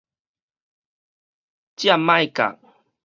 [1.75, 2.57] 占買甲